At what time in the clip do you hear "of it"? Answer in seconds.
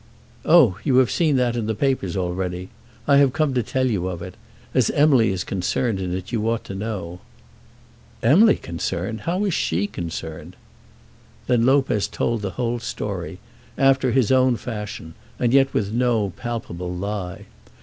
4.07-4.33